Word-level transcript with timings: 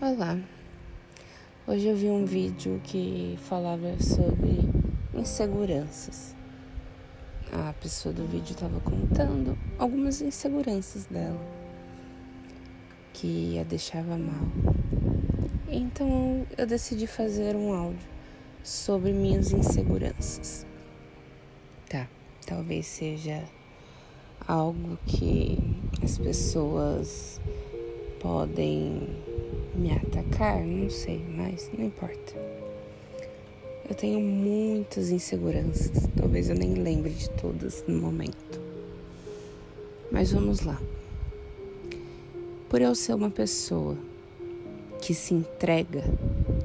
Olá, 0.00 0.38
hoje 1.66 1.88
eu 1.88 1.96
vi 1.96 2.06
um 2.06 2.24
vídeo 2.24 2.80
que 2.84 3.36
falava 3.48 4.00
sobre 4.00 4.60
inseguranças. 5.12 6.36
A 7.50 7.72
pessoa 7.72 8.14
do 8.14 8.24
vídeo 8.24 8.52
estava 8.52 8.78
contando 8.78 9.58
algumas 9.76 10.20
inseguranças 10.22 11.06
dela 11.06 11.40
que 13.12 13.58
a 13.58 13.64
deixava 13.64 14.16
mal. 14.16 14.46
Então 15.66 16.46
eu 16.56 16.64
decidi 16.64 17.08
fazer 17.08 17.56
um 17.56 17.72
áudio 17.72 18.08
sobre 18.62 19.12
minhas 19.12 19.50
inseguranças. 19.50 20.64
Tá, 21.88 22.06
talvez 22.46 22.86
seja 22.86 23.42
algo 24.46 24.96
que 25.08 25.58
as 26.04 26.16
pessoas 26.18 27.40
podem 28.20 29.26
me 29.78 29.92
atacar, 29.92 30.60
não 30.64 30.90
sei, 30.90 31.24
mas 31.36 31.70
não 31.76 31.86
importa. 31.86 32.34
Eu 33.88 33.94
tenho 33.94 34.20
muitas 34.20 35.10
inseguranças, 35.10 36.08
talvez 36.16 36.50
eu 36.50 36.56
nem 36.56 36.74
lembre 36.74 37.12
de 37.12 37.30
todas 37.30 37.84
no 37.86 37.98
momento. 38.00 38.60
Mas 40.10 40.32
vamos 40.32 40.60
lá. 40.60 40.80
Por 42.68 42.82
eu 42.82 42.94
ser 42.94 43.14
uma 43.14 43.30
pessoa 43.30 43.96
que 45.00 45.14
se 45.14 45.32
entrega 45.32 46.04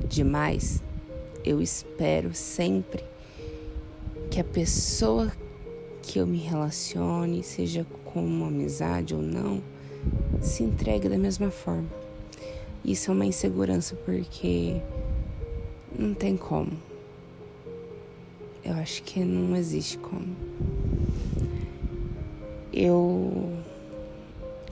demais, 0.10 0.82
eu 1.46 1.62
espero 1.62 2.34
sempre 2.34 3.04
que 4.30 4.40
a 4.40 4.44
pessoa 4.44 5.32
que 6.02 6.20
eu 6.20 6.28
me 6.28 6.40
relacione, 6.40 7.44
seja 7.44 7.86
com 8.04 8.26
uma 8.26 8.48
amizade 8.48 9.16
ou 9.16 9.22
não, 9.22 9.62
se 10.42 10.64
entregue 10.64 11.08
da 11.08 11.18
mesma 11.18 11.50
forma. 11.50 11.88
Isso 12.86 13.12
é 13.12 13.14
uma 13.14 13.26
insegurança 13.26 13.96
porque 13.96 14.76
não 15.98 16.14
tem 16.14 16.36
como. 16.36 16.72
Eu 18.62 18.74
acho 18.74 19.02
que 19.04 19.22
não 19.22 19.56
existe 19.56 19.98
como. 20.00 20.36
Eu 22.74 23.54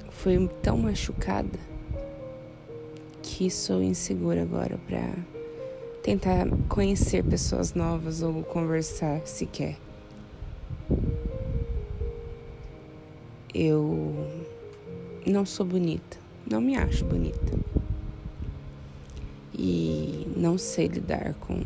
fui 0.10 0.46
tão 0.62 0.78
machucada 0.78 1.58
que 3.24 3.50
sou 3.50 3.82
insegura 3.82 4.42
agora 4.42 4.78
para 4.86 5.14
tentar 6.04 6.48
conhecer 6.68 7.24
pessoas 7.24 7.74
novas 7.74 8.22
ou 8.22 8.44
conversar 8.44 9.26
sequer. 9.26 9.78
Eu 13.56 14.14
não 15.26 15.46
sou 15.46 15.66
bonita, 15.66 16.18
não 16.46 16.60
me 16.60 16.76
acho 16.76 17.06
bonita 17.06 17.62
e 19.64 20.26
não 20.36 20.58
sei 20.58 20.88
lidar 20.88 21.36
com, 21.36 21.62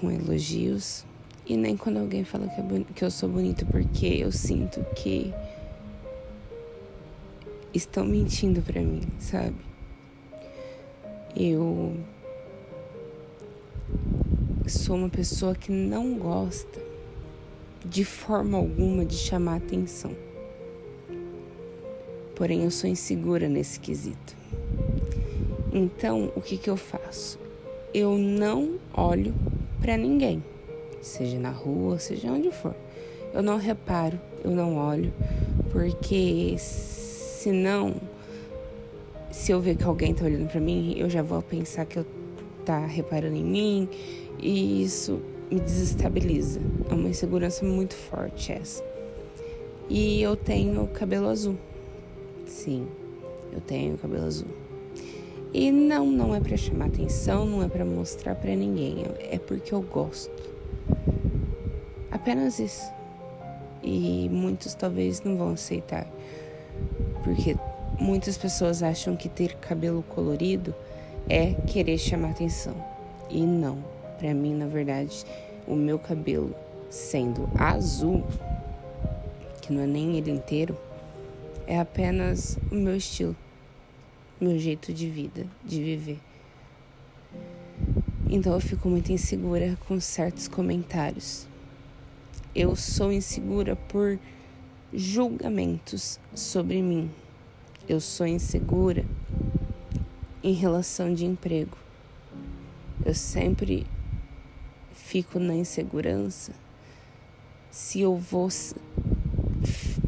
com 0.00 0.10
elogios 0.10 1.04
e 1.46 1.56
nem 1.56 1.76
quando 1.76 1.98
alguém 1.98 2.24
fala 2.24 2.48
que, 2.48 2.60
é 2.60 2.84
que 2.96 3.04
eu 3.04 3.10
sou 3.12 3.28
bonita, 3.28 3.64
porque 3.64 4.06
eu 4.06 4.32
sinto 4.32 4.84
que 4.96 5.32
estão 7.72 8.04
mentindo 8.04 8.60
para 8.60 8.82
mim, 8.82 9.02
sabe? 9.20 9.54
Eu 11.36 11.96
sou 14.66 14.96
uma 14.96 15.08
pessoa 15.08 15.54
que 15.54 15.70
não 15.70 16.18
gosta 16.18 16.82
de 17.84 18.04
forma 18.04 18.58
alguma 18.58 19.04
de 19.04 19.14
chamar 19.14 19.58
atenção. 19.58 20.10
Porém, 22.34 22.64
eu 22.64 22.70
sou 22.72 22.90
insegura 22.90 23.48
nesse 23.48 23.78
quesito. 23.78 24.36
Então, 25.78 26.32
o 26.34 26.40
que, 26.40 26.56
que 26.56 26.68
eu 26.68 26.76
faço? 26.76 27.38
Eu 27.94 28.18
não 28.18 28.80
olho 28.92 29.32
para 29.80 29.96
ninguém, 29.96 30.42
seja 31.00 31.38
na 31.38 31.50
rua, 31.50 32.00
seja 32.00 32.32
onde 32.32 32.50
for. 32.50 32.74
Eu 33.32 33.44
não 33.44 33.56
reparo, 33.58 34.18
eu 34.42 34.50
não 34.50 34.76
olho, 34.76 35.12
porque 35.70 36.56
senão, 36.58 37.94
se 39.30 39.52
eu 39.52 39.60
ver 39.60 39.76
que 39.76 39.84
alguém 39.84 40.12
tá 40.12 40.24
olhando 40.24 40.50
para 40.50 40.60
mim, 40.60 40.96
eu 40.98 41.08
já 41.08 41.22
vou 41.22 41.40
pensar 41.40 41.86
que 41.86 42.00
eu 42.00 42.06
tá 42.64 42.84
reparando 42.84 43.36
em 43.36 43.44
mim 43.44 43.88
e 44.36 44.82
isso 44.82 45.20
me 45.48 45.60
desestabiliza. 45.60 46.60
É 46.90 46.92
uma 46.92 47.08
insegurança 47.08 47.64
muito 47.64 47.94
forte 47.94 48.50
essa. 48.50 48.84
E 49.88 50.20
eu 50.20 50.34
tenho 50.34 50.88
cabelo 50.88 51.28
azul. 51.28 51.56
Sim, 52.46 52.88
eu 53.52 53.60
tenho 53.60 53.96
cabelo 53.96 54.24
azul. 54.24 54.67
E 55.52 55.72
não, 55.72 56.06
não 56.06 56.34
é 56.34 56.40
para 56.40 56.56
chamar 56.56 56.86
atenção, 56.86 57.46
não 57.46 57.62
é 57.62 57.68
para 57.68 57.84
mostrar 57.84 58.34
para 58.34 58.54
ninguém, 58.54 59.04
é 59.18 59.38
porque 59.38 59.72
eu 59.72 59.80
gosto. 59.80 60.30
Apenas 62.10 62.58
isso. 62.58 62.92
E 63.82 64.28
muitos 64.30 64.74
talvez 64.74 65.22
não 65.22 65.36
vão 65.36 65.52
aceitar, 65.52 66.06
porque 67.24 67.56
muitas 67.98 68.36
pessoas 68.36 68.82
acham 68.82 69.16
que 69.16 69.28
ter 69.28 69.54
cabelo 69.56 70.02
colorido 70.02 70.74
é 71.28 71.54
querer 71.54 71.96
chamar 71.96 72.30
atenção. 72.30 72.74
E 73.30 73.40
não, 73.40 73.78
para 74.18 74.34
mim, 74.34 74.54
na 74.54 74.66
verdade, 74.66 75.24
o 75.66 75.74
meu 75.74 75.98
cabelo 75.98 76.54
sendo 76.90 77.48
azul, 77.56 78.22
que 79.62 79.72
não 79.72 79.82
é 79.82 79.86
nem 79.86 80.16
ele 80.16 80.30
inteiro, 80.30 80.76
é 81.66 81.78
apenas 81.78 82.58
o 82.70 82.74
meu 82.74 82.96
estilo 82.96 83.36
meu 84.40 84.58
jeito 84.58 84.92
de 84.92 85.08
vida, 85.08 85.46
de 85.64 85.82
viver. 85.82 86.18
Então 88.30 88.52
eu 88.52 88.60
fico 88.60 88.88
muito 88.88 89.10
insegura 89.10 89.78
com 89.86 89.98
certos 90.00 90.48
comentários. 90.48 91.46
Eu 92.54 92.76
sou 92.76 93.12
insegura 93.12 93.74
por 93.74 94.18
julgamentos 94.92 96.20
sobre 96.34 96.82
mim. 96.82 97.10
Eu 97.88 98.00
sou 98.00 98.26
insegura 98.26 99.04
em 100.42 100.52
relação 100.52 101.12
de 101.12 101.24
emprego. 101.24 101.76
Eu 103.04 103.14
sempre 103.14 103.86
fico 104.92 105.38
na 105.38 105.54
insegurança 105.54 106.52
se 107.70 108.00
eu 108.00 108.16
vou 108.16 108.48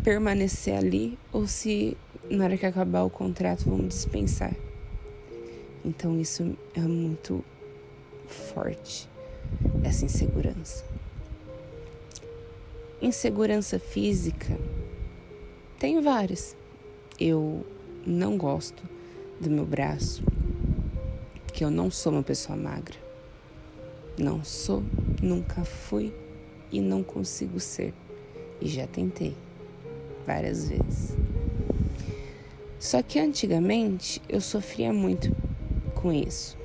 permanecer 0.02 0.74
ali 0.76 1.18
ou 1.32 1.46
se 1.46 1.96
na 2.30 2.44
hora 2.44 2.56
que 2.56 2.64
acabar 2.64 3.02
o 3.02 3.10
contrato, 3.10 3.68
vamos 3.68 3.88
dispensar. 3.88 4.54
Então 5.84 6.18
isso 6.20 6.56
é 6.74 6.80
muito 6.80 7.44
forte, 8.26 9.08
essa 9.82 10.04
insegurança. 10.04 10.84
Insegurança 13.02 13.78
física 13.78 14.56
tem 15.78 16.00
várias. 16.00 16.56
Eu 17.18 17.66
não 18.06 18.36
gosto 18.36 18.82
do 19.40 19.50
meu 19.50 19.64
braço, 19.64 20.22
que 21.52 21.64
eu 21.64 21.70
não 21.70 21.90
sou 21.90 22.12
uma 22.12 22.22
pessoa 22.22 22.56
magra. 22.56 22.96
Não 24.18 24.44
sou, 24.44 24.82
nunca 25.22 25.64
fui 25.64 26.12
e 26.70 26.80
não 26.80 27.02
consigo 27.02 27.58
ser. 27.58 27.94
E 28.60 28.68
já 28.68 28.86
tentei 28.86 29.34
várias 30.26 30.68
vezes. 30.68 31.19
Só 32.80 33.02
que 33.02 33.18
antigamente 33.18 34.22
eu 34.26 34.40
sofria 34.40 34.90
muito 34.90 35.36
com 35.94 36.10
isso. 36.10 36.56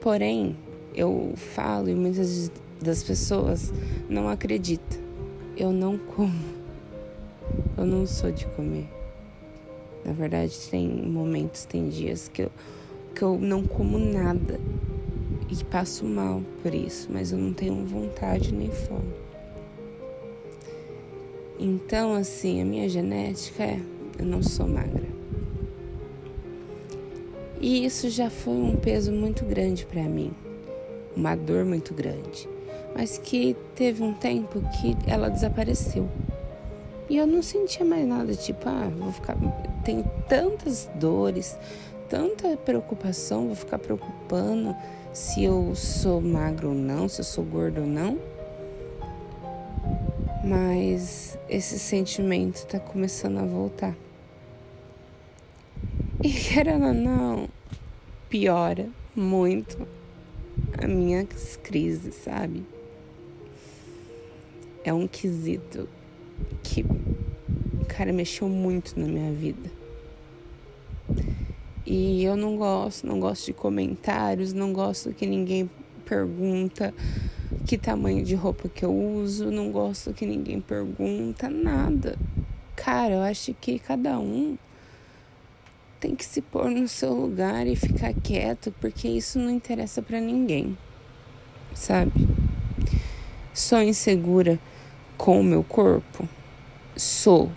Porém, 0.00 0.56
eu 0.94 1.32
falo 1.34 1.88
e 1.88 1.96
muitas 1.96 2.48
das 2.80 3.02
pessoas 3.02 3.72
não 4.08 4.28
acreditam. 4.28 5.00
Eu 5.56 5.72
não 5.72 5.98
como. 5.98 6.62
Eu 7.76 7.84
não 7.84 8.06
sou 8.06 8.30
de 8.30 8.46
comer. 8.46 8.88
Na 10.04 10.12
verdade, 10.12 10.56
tem 10.70 10.88
momentos, 10.88 11.64
tem 11.64 11.88
dias 11.88 12.28
que 12.28 12.42
eu, 12.42 12.52
que 13.16 13.22
eu 13.22 13.36
não 13.36 13.64
como 13.64 13.98
nada 13.98 14.60
e 15.50 15.64
passo 15.64 16.04
mal 16.04 16.40
por 16.62 16.72
isso, 16.72 17.08
mas 17.12 17.32
eu 17.32 17.38
não 17.38 17.52
tenho 17.52 17.84
vontade 17.84 18.54
nem 18.54 18.70
fome. 18.70 19.12
Então, 21.58 22.14
assim, 22.14 22.62
a 22.62 22.64
minha 22.64 22.88
genética 22.88 23.64
é 23.64 23.80
eu 24.18 24.24
não 24.24 24.42
sou 24.42 24.66
magra. 24.66 25.06
E 27.60 27.84
isso 27.84 28.10
já 28.10 28.28
foi 28.28 28.54
um 28.54 28.76
peso 28.76 29.12
muito 29.12 29.44
grande 29.44 29.86
para 29.86 30.02
mim, 30.02 30.32
uma 31.16 31.36
dor 31.36 31.64
muito 31.64 31.94
grande, 31.94 32.48
mas 32.94 33.18
que 33.18 33.56
teve 33.76 34.02
um 34.02 34.12
tempo 34.12 34.60
que 34.80 34.96
ela 35.06 35.28
desapareceu. 35.28 36.08
E 37.08 37.16
eu 37.16 37.26
não 37.26 37.42
sentia 37.42 37.84
mais 37.84 38.06
nada, 38.06 38.34
tipo, 38.34 38.68
ah, 38.68 38.90
vou 38.98 39.12
ficar. 39.12 39.36
Tenho 39.84 40.04
tantas 40.28 40.90
dores, 40.96 41.56
tanta 42.08 42.56
preocupação, 42.56 43.46
vou 43.46 43.54
ficar 43.54 43.78
preocupando 43.78 44.74
se 45.12 45.44
eu 45.44 45.74
sou 45.74 46.20
magro 46.20 46.70
ou 46.70 46.74
não, 46.74 47.08
se 47.08 47.20
eu 47.20 47.24
sou 47.24 47.44
gordo 47.44 47.82
ou 47.82 47.86
não. 47.86 48.18
Mas 50.44 51.38
esse 51.48 51.78
sentimento 51.78 52.56
está 52.56 52.80
começando 52.80 53.38
a 53.38 53.44
voltar. 53.44 53.94
E 56.22 56.32
querendo 56.32 56.86
ou 56.86 56.94
não, 56.94 57.48
piora 58.28 58.88
muito 59.14 59.86
as 60.76 60.88
minhas 60.88 61.56
crises, 61.62 62.14
sabe? 62.16 62.64
É 64.84 64.92
um 64.92 65.06
quesito 65.06 65.88
que, 66.62 66.84
cara, 67.88 68.12
mexeu 68.12 68.48
muito 68.48 68.98
na 68.98 69.06
minha 69.06 69.32
vida. 69.32 69.70
E 71.86 72.24
eu 72.24 72.36
não 72.36 72.56
gosto, 72.56 73.06
não 73.06 73.20
gosto 73.20 73.46
de 73.46 73.52
comentários, 73.52 74.52
não 74.52 74.72
gosto 74.72 75.12
que 75.12 75.26
ninguém 75.26 75.70
pergunta 76.12 76.92
que 77.66 77.78
tamanho 77.78 78.22
de 78.22 78.34
roupa 78.34 78.68
que 78.68 78.84
eu 78.84 78.94
uso, 78.94 79.50
não 79.50 79.72
gosto 79.72 80.12
que 80.12 80.26
ninguém 80.26 80.60
pergunta 80.60 81.48
nada. 81.48 82.18
Cara, 82.76 83.14
eu 83.14 83.22
acho 83.22 83.54
que 83.54 83.78
cada 83.78 84.18
um 84.18 84.58
tem 85.98 86.14
que 86.14 86.24
se 86.24 86.42
pôr 86.42 86.70
no 86.70 86.86
seu 86.86 87.14
lugar 87.14 87.66
e 87.66 87.74
ficar 87.74 88.12
quieto, 88.12 88.74
porque 88.78 89.08
isso 89.08 89.38
não 89.38 89.48
interessa 89.48 90.02
para 90.02 90.20
ninguém. 90.20 90.76
Sabe? 91.74 92.28
Sou 93.54 93.80
insegura 93.80 94.60
com 95.16 95.40
o 95.40 95.44
meu 95.44 95.64
corpo? 95.64 96.28
Sou, 96.94 97.50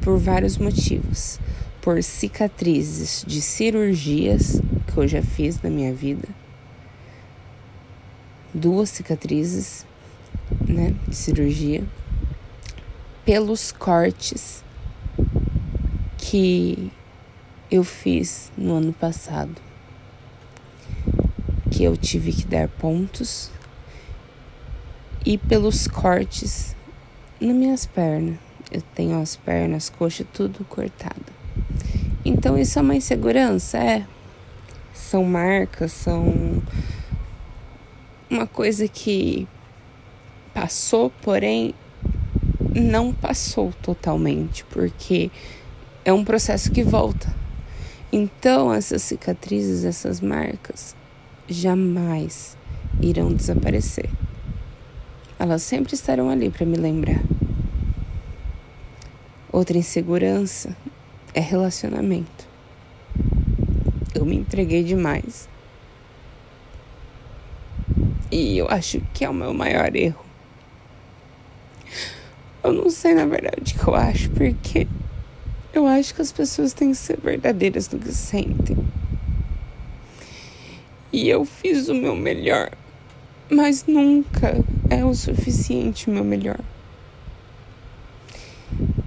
por 0.00 0.18
vários 0.18 0.56
motivos. 0.56 1.40
Por 1.80 2.00
cicatrizes 2.02 3.24
de 3.26 3.40
cirurgias 3.40 4.60
que 4.86 4.96
eu 4.96 5.08
já 5.08 5.22
fiz 5.22 5.60
na 5.62 5.70
minha 5.70 5.92
vida 5.92 6.28
duas 8.52 8.90
cicatrizes, 8.90 9.86
né, 10.66 10.94
de 11.06 11.14
cirurgia, 11.14 11.84
pelos 13.24 13.72
cortes 13.72 14.64
que 16.16 16.90
eu 17.70 17.84
fiz 17.84 18.50
no 18.56 18.74
ano 18.74 18.92
passado, 18.92 19.54
que 21.70 21.84
eu 21.84 21.96
tive 21.96 22.32
que 22.32 22.46
dar 22.46 22.68
pontos, 22.68 23.50
e 25.26 25.36
pelos 25.36 25.86
cortes 25.86 26.74
nas 27.40 27.54
minhas 27.54 27.84
pernas. 27.84 28.38
Eu 28.70 28.82
tenho 28.94 29.20
as 29.20 29.36
pernas, 29.36 29.88
coxa, 29.90 30.24
tudo 30.32 30.64
cortada. 30.64 31.32
Então 32.24 32.58
isso 32.58 32.78
é 32.78 32.82
uma 32.82 32.94
insegurança, 32.94 33.78
é. 33.78 34.06
São 34.94 35.24
marcas, 35.24 35.92
são 35.92 36.62
uma 38.30 38.46
coisa 38.46 38.86
que 38.86 39.48
passou, 40.52 41.10
porém 41.22 41.74
não 42.74 43.12
passou 43.12 43.72
totalmente, 43.82 44.64
porque 44.64 45.30
é 46.04 46.12
um 46.12 46.24
processo 46.24 46.70
que 46.70 46.82
volta. 46.82 47.34
Então, 48.12 48.72
essas 48.72 49.02
cicatrizes, 49.02 49.84
essas 49.84 50.20
marcas, 50.20 50.96
jamais 51.46 52.56
irão 53.00 53.32
desaparecer. 53.32 54.08
Elas 55.38 55.62
sempre 55.62 55.94
estarão 55.94 56.30
ali 56.30 56.50
para 56.50 56.66
me 56.66 56.76
lembrar. 56.76 57.22
Outra 59.52 59.78
insegurança 59.78 60.76
é 61.34 61.40
relacionamento. 61.40 62.48
Eu 64.14 64.24
me 64.24 64.36
entreguei 64.36 64.82
demais. 64.82 65.48
E 68.30 68.58
eu 68.58 68.68
acho 68.68 69.00
que 69.14 69.24
é 69.24 69.28
o 69.28 69.34
meu 69.34 69.54
maior 69.54 69.94
erro. 69.96 70.24
Eu 72.62 72.72
não 72.72 72.90
sei 72.90 73.14
na 73.14 73.24
verdade 73.24 73.74
o 73.74 73.78
que 73.78 73.88
eu 73.88 73.94
acho, 73.94 74.30
porque 74.30 74.86
eu 75.72 75.86
acho 75.86 76.14
que 76.14 76.20
as 76.20 76.32
pessoas 76.32 76.72
têm 76.72 76.90
que 76.90 76.96
ser 76.96 77.18
verdadeiras 77.20 77.88
no 77.88 77.98
que 77.98 78.12
sentem. 78.12 78.76
E 81.10 81.28
eu 81.28 81.44
fiz 81.44 81.88
o 81.88 81.94
meu 81.94 82.14
melhor, 82.14 82.70
mas 83.50 83.86
nunca 83.86 84.62
é 84.90 85.04
o 85.04 85.14
suficiente 85.14 86.10
o 86.10 86.12
meu 86.12 86.24
melhor. 86.24 86.60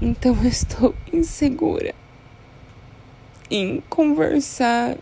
Então 0.01 0.35
eu 0.41 0.49
estou 0.49 0.95
insegura 1.13 1.93
em 3.51 3.81
conversar 3.89 4.97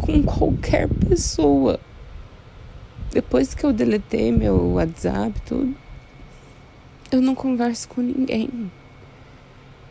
com 0.00 0.22
qualquer 0.22 0.88
pessoa 0.88 1.80
depois 3.10 3.54
que 3.54 3.64
eu 3.64 3.72
deletei 3.72 4.30
meu 4.30 4.72
WhatsApp, 4.72 5.40
tudo, 5.42 5.74
eu 7.10 7.20
não 7.20 7.34
converso 7.34 7.88
com 7.88 8.00
ninguém. 8.00 8.70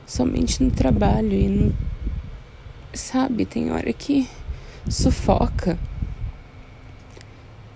Somente 0.06 0.62
no 0.62 0.70
trabalho 0.72 1.34
e. 1.34 1.74
Sabe, 2.94 3.46
tem 3.46 3.72
hora 3.72 3.92
que 3.92 4.30
sufoca 4.90 5.78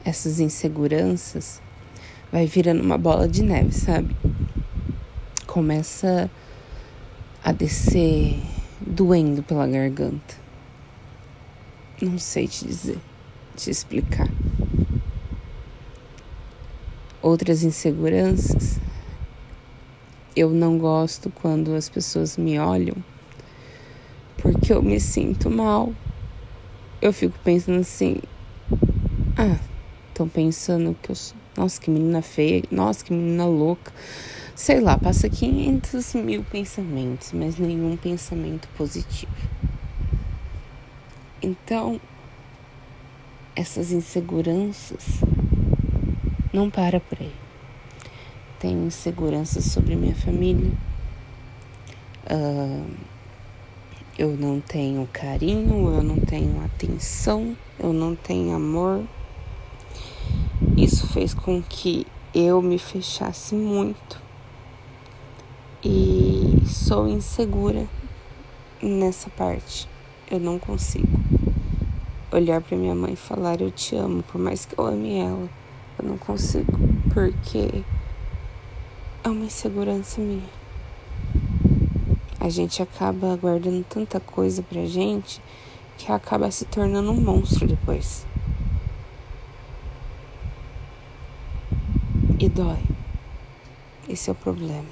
essas 0.05 0.39
inseguranças. 0.39 1.61
Vai 2.31 2.45
virando 2.45 2.81
uma 2.81 2.97
bola 2.97 3.27
de 3.27 3.41
neve, 3.41 3.71
sabe? 3.71 4.15
Começa 5.47 6.29
a 7.43 7.51
descer 7.51 8.39
doendo 8.79 9.41
pela 9.41 9.67
garganta. 9.67 10.35
Não 12.01 12.17
sei 12.17 12.47
te 12.47 12.65
dizer, 12.65 12.99
te 13.57 13.69
explicar 13.69 14.29
outras 17.21 17.63
inseguranças. 17.63 18.79
Eu 20.35 20.49
não 20.49 20.77
gosto 20.77 21.29
quando 21.29 21.73
as 21.73 21.89
pessoas 21.89 22.37
me 22.37 22.59
olham 22.59 22.95
porque 24.41 24.71
eu 24.73 24.81
me 24.81 24.99
sinto 24.99 25.49
mal. 25.49 25.93
Eu 27.01 27.13
fico 27.13 27.37
pensando 27.43 27.79
assim: 27.79 28.17
ah, 29.37 29.57
estão 30.09 30.27
pensando 30.27 30.95
que 31.01 31.11
eu 31.11 31.15
sou. 31.15 31.37
Nossa, 31.57 31.79
que 31.79 31.89
menina 31.89 32.21
feia. 32.21 32.63
Nossa, 32.71 33.03
que 33.03 33.13
menina 33.13 33.45
louca. 33.45 33.91
Sei 34.55 34.79
lá, 34.79 34.97
passa 34.97 35.29
500 35.29 36.15
mil 36.15 36.43
pensamentos, 36.43 37.31
mas 37.33 37.57
nenhum 37.57 37.95
pensamento 37.95 38.67
positivo. 38.77 39.31
Então, 41.41 41.99
essas 43.55 43.91
inseguranças 43.91 45.21
não 46.51 46.69
para 46.69 46.99
por 46.99 47.19
aí. 47.19 47.33
Tenho 48.59 48.85
insegurança 48.85 49.61
sobre 49.61 49.95
minha 49.95 50.15
família. 50.15 50.71
Uh, 52.29 52.85
eu 54.17 54.35
não 54.35 54.59
tenho 54.59 55.07
carinho, 55.13 55.93
eu 55.93 56.03
não 56.03 56.17
tenho 56.17 56.61
atenção, 56.65 57.55
eu 57.79 57.93
não 57.93 58.15
tenho 58.15 58.55
amor. 58.55 59.03
Isso 60.75 61.07
fez 61.07 61.33
com 61.33 61.61
que 61.61 62.05
eu 62.33 62.61
me 62.61 62.77
fechasse 62.77 63.55
muito 63.55 64.21
e 65.83 66.61
sou 66.65 67.07
insegura 67.07 67.87
nessa 68.81 69.29
parte. 69.29 69.87
Eu 70.29 70.39
não 70.39 70.59
consigo 70.59 71.07
olhar 72.31 72.61
para 72.61 72.77
minha 72.77 72.93
mãe 72.93 73.13
e 73.13 73.15
falar 73.15 73.61
eu 73.61 73.71
te 73.71 73.95
amo, 73.95 74.21
por 74.23 74.39
mais 74.39 74.65
que 74.65 74.77
eu 74.77 74.85
ame 74.85 75.17
ela. 75.17 75.49
Eu 76.01 76.07
não 76.07 76.17
consigo, 76.17 76.71
porque 77.13 77.83
é 79.21 79.27
uma 79.27 79.43
insegurança 79.43 80.21
minha. 80.21 80.47
A 82.39 82.47
gente 82.47 82.81
acaba 82.81 83.35
guardando 83.35 83.83
tanta 83.83 84.17
coisa 84.17 84.63
pra 84.63 84.85
gente 84.85 85.41
que 85.97 86.09
acaba 86.09 86.49
se 86.51 86.63
tornando 86.63 87.11
um 87.11 87.19
monstro 87.19 87.67
depois. 87.67 88.25
E 92.39 92.47
dói. 92.47 92.81
Esse 94.07 94.29
é 94.29 94.31
o 94.31 94.35
problema. 94.35 94.87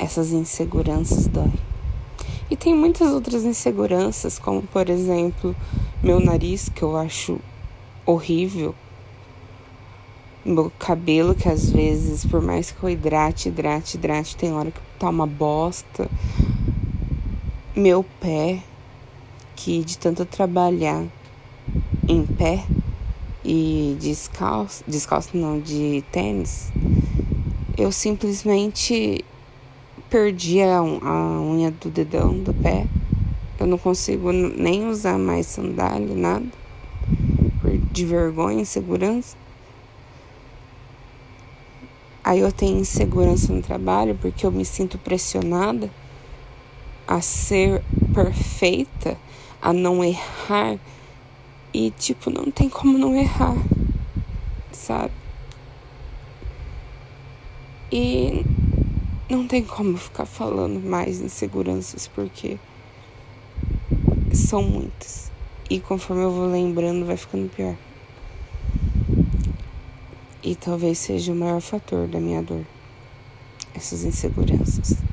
Essas 0.00 0.32
inseguranças 0.32 1.28
dói. 1.28 1.52
E 2.50 2.56
tem 2.56 2.74
muitas 2.74 3.12
outras 3.12 3.44
inseguranças, 3.44 4.36
como 4.36 4.62
por 4.62 4.90
exemplo, 4.90 5.54
meu 6.02 6.18
nariz, 6.18 6.68
que 6.68 6.82
eu 6.82 6.96
acho 6.96 7.38
horrível 8.04 8.74
meu 10.44 10.72
cabelo, 10.78 11.34
que 11.34 11.48
às 11.48 11.70
vezes, 11.70 12.24
por 12.24 12.40
mais 12.40 12.70
que 12.70 12.82
eu 12.82 12.88
hidrate, 12.88 13.48
hidrate, 13.48 13.96
hidrate, 13.96 14.36
tem 14.36 14.52
hora 14.52 14.70
que 14.70 14.80
tá 14.98 15.08
uma 15.08 15.26
bosta. 15.26 16.08
Meu 17.76 18.04
pé, 18.20 18.62
que 19.54 19.84
de 19.84 19.98
tanto 19.98 20.24
trabalhar 20.24 21.04
em 22.08 22.24
pé 22.24 22.64
e 23.44 23.96
descalço, 24.00 24.82
descalço 24.86 25.36
não, 25.36 25.60
de 25.60 26.02
tênis, 26.10 26.72
eu 27.76 27.92
simplesmente 27.92 29.24
perdi 30.08 30.62
a, 30.62 30.78
a 30.78 31.40
unha 31.40 31.70
do 31.70 31.90
dedão 31.90 32.38
do 32.38 32.54
pé. 32.54 32.86
Eu 33.60 33.66
não 33.66 33.78
consigo 33.78 34.32
nem 34.32 34.86
usar 34.86 35.18
mais 35.18 35.46
sandália, 35.46 36.14
nada, 36.14 36.46
de 37.92 38.06
vergonha, 38.06 38.62
insegurança. 38.62 39.36
Aí 42.28 42.40
eu 42.40 42.52
tenho 42.52 42.78
insegurança 42.78 43.50
no 43.54 43.62
trabalho 43.62 44.14
porque 44.20 44.44
eu 44.44 44.52
me 44.52 44.62
sinto 44.62 44.98
pressionada 44.98 45.90
a 47.06 47.22
ser 47.22 47.82
perfeita, 48.12 49.16
a 49.62 49.72
não 49.72 50.04
errar. 50.04 50.78
E, 51.72 51.90
tipo, 51.92 52.28
não 52.28 52.50
tem 52.50 52.68
como 52.68 52.98
não 52.98 53.16
errar, 53.16 53.56
sabe? 54.70 55.14
E 57.90 58.44
não 59.30 59.48
tem 59.48 59.64
como 59.64 59.96
ficar 59.96 60.26
falando 60.26 60.86
mais 60.86 61.22
inseguranças, 61.22 62.08
porque 62.08 62.58
são 64.34 64.62
muitas. 64.62 65.32
E 65.70 65.80
conforme 65.80 66.24
eu 66.24 66.30
vou 66.30 66.46
lembrando, 66.46 67.06
vai 67.06 67.16
ficando 67.16 67.48
pior. 67.48 67.74
E 70.42 70.54
talvez 70.54 70.98
seja 70.98 71.32
o 71.32 71.36
maior 71.36 71.60
fator 71.60 72.06
da 72.06 72.20
minha 72.20 72.42
dor. 72.42 72.64
Essas 73.74 74.04
inseguranças. 74.04 75.07